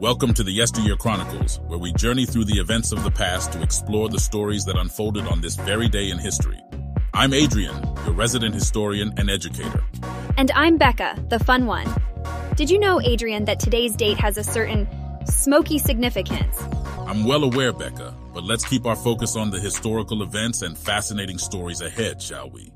[0.00, 3.62] Welcome to the Yesteryear Chronicles, where we journey through the events of the past to
[3.62, 6.58] explore the stories that unfolded on this very day in history.
[7.12, 9.84] I'm Adrian, your resident historian and educator.
[10.38, 11.86] And I'm Becca, the fun one.
[12.56, 14.88] Did you know, Adrian, that today's date has a certain
[15.26, 16.58] smoky significance?
[17.00, 21.36] I'm well aware, Becca, but let's keep our focus on the historical events and fascinating
[21.36, 22.72] stories ahead, shall we?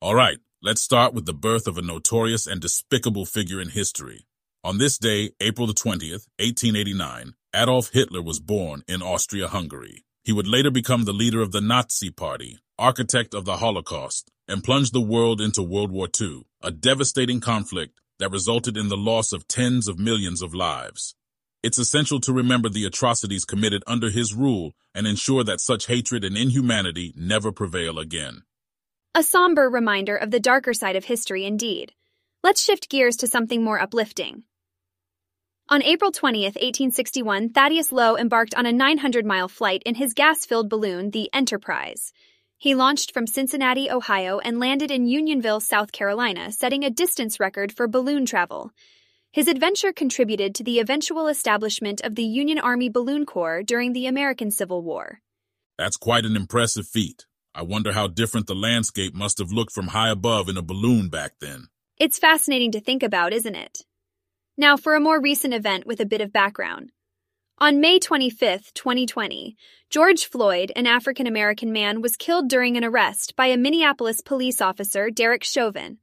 [0.00, 4.26] All right, let's start with the birth of a notorious and despicable figure in history.
[4.62, 10.04] On this day, April the 20th, 1889, Adolf Hitler was born in Austria-Hungary.
[10.22, 14.62] He would later become the leader of the Nazi Party, architect of the Holocaust, and
[14.62, 19.32] plunge the world into World War II, a devastating conflict that resulted in the loss
[19.32, 21.14] of tens of millions of lives.
[21.62, 26.22] It's essential to remember the atrocities committed under his rule and ensure that such hatred
[26.22, 28.42] and inhumanity never prevail again.
[29.14, 31.94] A somber reminder of the darker side of history, indeed.
[32.42, 34.44] Let's shift gears to something more uplifting.
[35.72, 40.44] On April 20, 1861, Thaddeus Lowe embarked on a 900 mile flight in his gas
[40.44, 42.12] filled balloon, the Enterprise.
[42.58, 47.70] He launched from Cincinnati, Ohio, and landed in Unionville, South Carolina, setting a distance record
[47.70, 48.72] for balloon travel.
[49.30, 54.08] His adventure contributed to the eventual establishment of the Union Army Balloon Corps during the
[54.08, 55.20] American Civil War.
[55.78, 57.26] That's quite an impressive feat.
[57.54, 61.10] I wonder how different the landscape must have looked from high above in a balloon
[61.10, 61.68] back then.
[61.96, 63.84] It's fascinating to think about, isn't it?
[64.56, 66.92] Now, for a more recent event with a bit of background.
[67.58, 69.56] On May 25, 2020,
[69.90, 74.60] George Floyd, an African American man, was killed during an arrest by a Minneapolis police
[74.62, 75.98] officer, Derek Chauvin.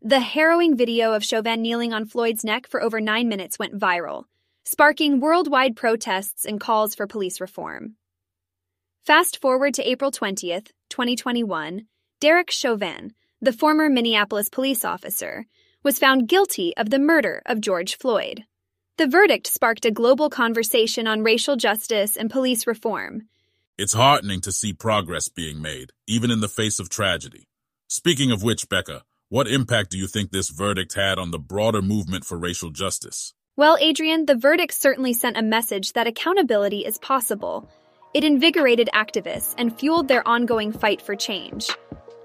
[0.00, 4.24] The harrowing video of Chauvin kneeling on Floyd's neck for over nine minutes went viral,
[4.64, 7.96] sparking worldwide protests and calls for police reform.
[9.04, 11.86] Fast forward to April 20th, 2021,
[12.20, 15.44] Derek Chauvin, the former Minneapolis police officer,
[15.84, 18.44] was found guilty of the murder of George Floyd.
[18.96, 23.28] The verdict sparked a global conversation on racial justice and police reform.
[23.76, 27.48] It's heartening to see progress being made, even in the face of tragedy.
[27.86, 31.82] Speaking of which, Becca, what impact do you think this verdict had on the broader
[31.82, 33.34] movement for racial justice?
[33.56, 37.68] Well, Adrian, the verdict certainly sent a message that accountability is possible
[38.14, 41.68] it invigorated activists and fueled their ongoing fight for change.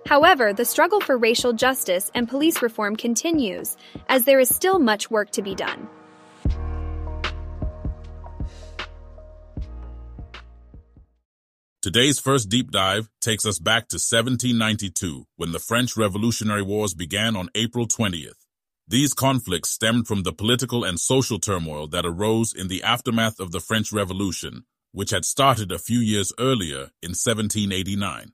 [0.10, 3.78] However, the struggle for racial justice and police reform continues,
[4.08, 5.88] as there is still much work to be done.
[11.84, 17.36] Today's first deep dive takes us back to 1792, when the French Revolutionary Wars began
[17.36, 18.48] on April 20th.
[18.88, 23.52] These conflicts stemmed from the political and social turmoil that arose in the aftermath of
[23.52, 28.32] the French Revolution, which had started a few years earlier in 1789.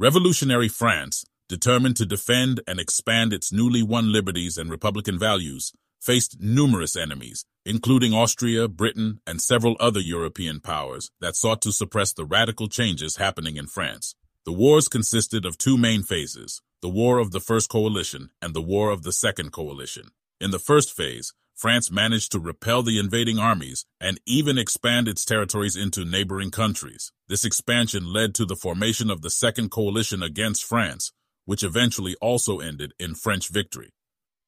[0.00, 6.40] Revolutionary France, determined to defend and expand its newly won liberties and republican values, faced
[6.40, 12.24] numerous enemies, including Austria, Britain, and several other European powers that sought to suppress the
[12.24, 14.16] radical changes happening in France.
[14.44, 18.60] The wars consisted of two main phases, the War of the First Coalition and the
[18.60, 20.08] War of the Second Coalition.
[20.40, 25.24] In the first phase, France managed to repel the invading armies and even expand its
[25.24, 27.12] territories into neighboring countries.
[27.28, 31.12] This expansion led to the formation of the Second Coalition against France,
[31.44, 33.90] which eventually also ended in French victory.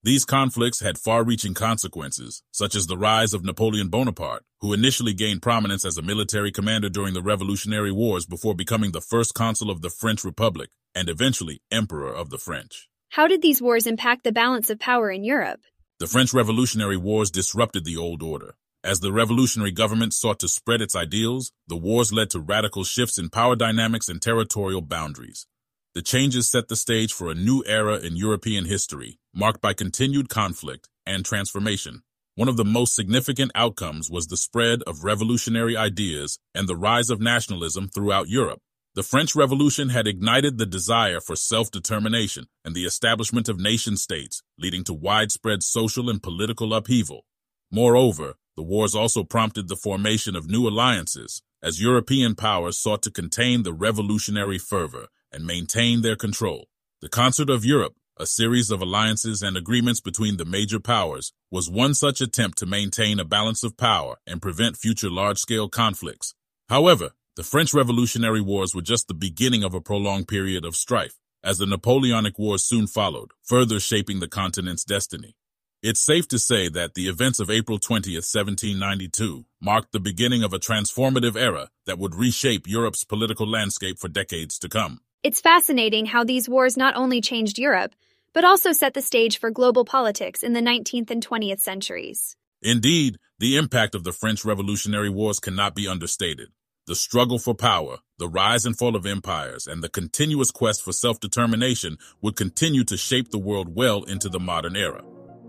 [0.02, 5.42] These conflicts had far-reaching consequences, such as the rise of Napoleon Bonaparte, who initially gained
[5.42, 9.80] prominence as a military commander during the Revolutionary Wars before becoming the first consul of
[9.80, 12.88] the French Republic and eventually emperor of the French.
[13.10, 15.60] How did these wars impact the balance of power in Europe?
[15.98, 18.56] The French Revolutionary Wars disrupted the old order.
[18.84, 23.16] As the revolutionary government sought to spread its ideals, the wars led to radical shifts
[23.16, 25.46] in power dynamics and territorial boundaries.
[25.94, 30.28] The changes set the stage for a new era in European history, marked by continued
[30.28, 32.02] conflict and transformation.
[32.34, 37.08] One of the most significant outcomes was the spread of revolutionary ideas and the rise
[37.08, 38.60] of nationalism throughout Europe.
[38.96, 44.84] The French Revolution had ignited the desire for self-determination and the establishment of nation-states, leading
[44.84, 47.26] to widespread social and political upheaval.
[47.70, 53.10] Moreover, the wars also prompted the formation of new alliances, as European powers sought to
[53.10, 56.68] contain the revolutionary fervor and maintain their control.
[57.02, 61.68] The Concert of Europe, a series of alliances and agreements between the major powers, was
[61.68, 66.34] one such attempt to maintain a balance of power and prevent future large-scale conflicts.
[66.70, 71.20] However, the French Revolutionary Wars were just the beginning of a prolonged period of strife,
[71.44, 75.36] as the Napoleonic Wars soon followed, further shaping the continent's destiny.
[75.82, 80.54] It's safe to say that the events of April 20, 1792, marked the beginning of
[80.54, 85.00] a transformative era that would reshape Europe's political landscape for decades to come.
[85.22, 87.94] It's fascinating how these wars not only changed Europe,
[88.32, 92.34] but also set the stage for global politics in the 19th and 20th centuries.
[92.62, 96.48] Indeed, the impact of the French Revolutionary Wars cannot be understated.
[96.88, 100.92] The struggle for power, the rise and fall of empires, and the continuous quest for
[100.92, 105.02] self-determination would continue to shape the world well into the modern era.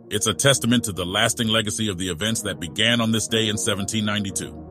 [0.10, 3.50] It's a testament to the lasting legacy of the events that began on this day
[3.50, 4.66] in 1792.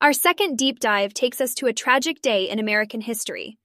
[0.00, 3.58] Our second deep dive takes us to a tragic day in American history.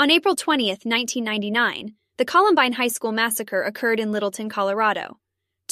[0.00, 5.18] On April 20th, 1999, the Columbine High School massacre occurred in Littleton, Colorado.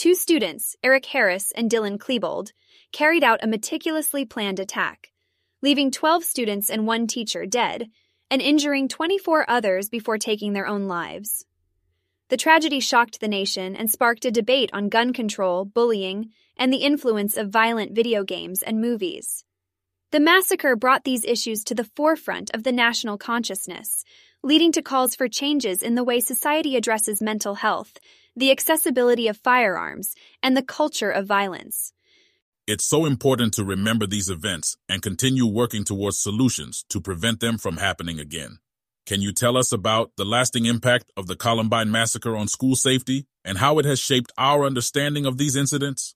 [0.01, 2.53] Two students, Eric Harris and Dylan Klebold,
[2.91, 5.13] carried out a meticulously planned attack,
[5.61, 7.91] leaving 12 students and one teacher dead
[8.31, 11.45] and injuring 24 others before taking their own lives.
[12.31, 16.79] The tragedy shocked the nation and sparked a debate on gun control, bullying, and the
[16.79, 19.45] influence of violent video games and movies.
[20.13, 24.03] The massacre brought these issues to the forefront of the national consciousness,
[24.43, 27.99] leading to calls for changes in the way society addresses mental health
[28.41, 31.93] the accessibility of firearms, and the culture of violence.
[32.67, 37.59] It's so important to remember these events and continue working towards solutions to prevent them
[37.59, 38.59] from happening again.
[39.07, 43.27] Can you tell us about the lasting impact of the Columbine massacre on school safety
[43.45, 46.15] and how it has shaped our understanding of these incidents?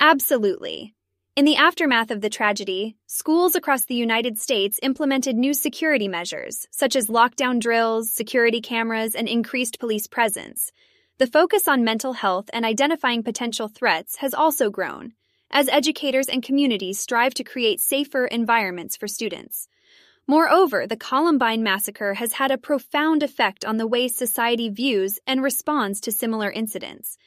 [0.00, 0.94] Absolutely.
[1.36, 6.66] In the aftermath of the tragedy, schools across the United States implemented new security measures,
[6.70, 10.72] such as lockdown drills, security cameras, and increased police presence,
[11.18, 15.14] the focus on mental health and identifying potential threats has also grown,
[15.50, 19.66] as educators and communities strive to create safer environments for students.
[20.28, 25.42] Moreover, the Columbine massacre has had a profound effect on the way society views and
[25.42, 27.18] responds to similar incidents.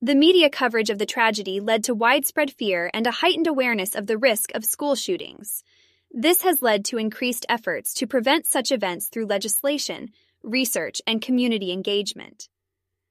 [0.00, 4.06] The media coverage of the tragedy led to widespread fear and a heightened awareness of
[4.06, 5.64] the risk of school shootings.
[6.12, 10.10] This has led to increased efforts to prevent such events through legislation,
[10.44, 12.48] research, and community engagement.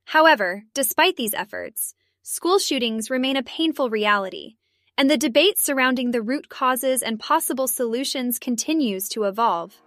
[0.09, 4.55] However, despite these efforts, school shootings remain a painful reality,
[4.97, 9.79] and the debate surrounding the root causes and possible solutions continues to evolve.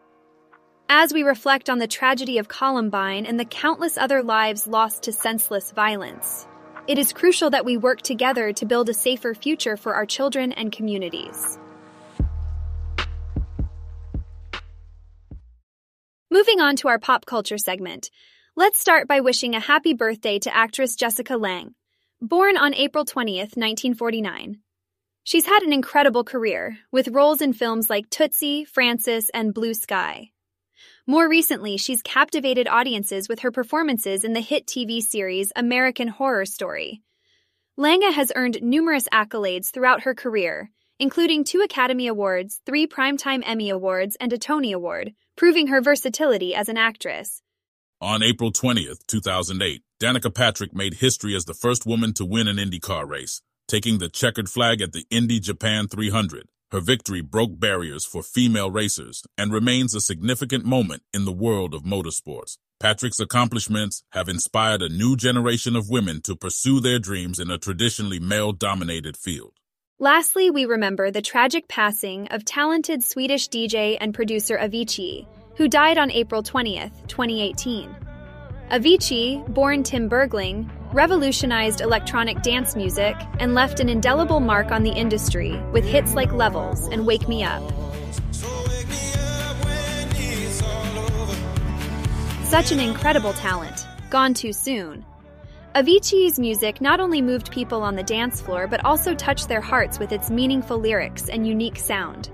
[0.89, 5.13] As we reflect on the tragedy of Columbine and the countless other lives lost to
[5.13, 6.47] senseless violence,
[6.87, 10.53] it is crucial that we work together to build a safer future for our children
[10.53, 11.59] and communities.
[16.31, 18.09] Moving on to our pop culture segment,
[18.55, 21.75] Let's start by wishing a happy birthday to actress Jessica Lange,
[22.21, 24.59] born on April 20th, 1949.
[25.25, 30.33] She's had an incredible career, with roles in films like Tootsie, Frances, and Blue Sky.
[31.07, 36.45] More recently, she's captivated audiences with her performances in the hit TV series American Horror
[36.45, 37.01] Story.
[37.79, 43.71] Lange has earned numerous accolades throughout her career, including two Academy Awards, three Primetime Emmy
[43.71, 47.41] Awards, and a Tony Award, proving her versatility as an actress.
[48.03, 52.57] On April 20th, 2008, Danica Patrick made history as the first woman to win an
[52.57, 56.49] IndyCar race, taking the checkered flag at the Indy Japan 300.
[56.73, 61.75] Her victory broke barriers for female racers and remains a significant moment in the world
[61.75, 62.59] of motorsports.
[62.81, 67.59] Patrick's accomplishments have inspired a new generation of women to pursue their dreams in a
[67.59, 69.61] traditionally male-dominated field.
[70.01, 75.25] Lastly, we remember the tragic passing of talented Swedish DJ and producer Avicii,
[75.57, 77.95] who died on April 20th, 2018.
[78.71, 84.93] Avicii, born Tim Bergling, revolutionized electronic dance music and left an indelible mark on the
[84.93, 87.63] industry with hits like Levels and Wake Me Up.
[92.45, 95.05] Such an incredible talent, gone too soon.
[95.75, 99.99] Avicii's music not only moved people on the dance floor but also touched their hearts
[99.99, 102.31] with its meaningful lyrics and unique sound.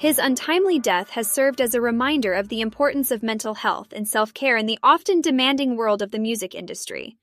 [0.00, 4.08] His untimely death has served as a reminder of the importance of mental health and
[4.08, 7.18] self care in the often demanding world of the music industry.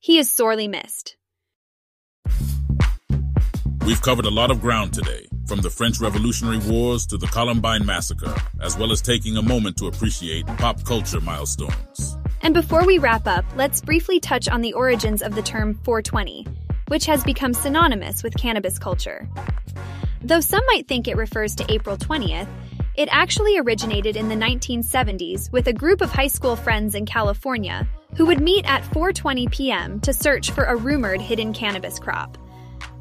[0.00, 1.16] He is sorely missed.
[3.84, 7.84] We've covered a lot of ground today, from the French Revolutionary Wars to the Columbine
[7.84, 12.16] Massacre, as well as taking a moment to appreciate pop culture milestones.
[12.40, 16.46] And before we wrap up, let's briefly touch on the origins of the term 420,
[16.88, 19.28] which has become synonymous with cannabis culture.
[20.24, 22.48] Though some might think it refers to April 20th,
[22.96, 27.88] it actually originated in the 1970s with a group of high school friends in California
[28.16, 29.98] who would meet at 4:20 p.m.
[30.00, 32.38] to search for a rumored hidden cannabis crop.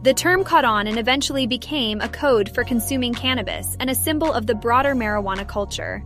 [0.03, 4.33] The term caught on and eventually became a code for consuming cannabis and a symbol
[4.33, 6.03] of the broader marijuana culture.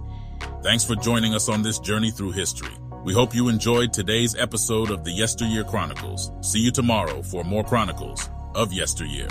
[0.64, 2.76] Thanks for joining us on this journey through history.
[3.06, 6.32] We hope you enjoyed today's episode of the Yesteryear Chronicles.
[6.42, 9.28] See you tomorrow for more chronicles of yesteryear.